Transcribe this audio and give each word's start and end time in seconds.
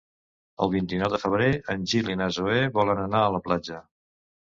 El 0.65 0.71
vint-i-nou 0.75 1.11
de 1.17 1.19
febrer 1.25 1.51
en 1.75 1.85
Gil 1.93 2.11
i 2.15 2.19
na 2.25 2.33
Zoè 2.41 2.59
volen 2.81 3.07
anar 3.07 3.25
a 3.29 3.33
la 3.39 3.47
platja. 3.49 3.83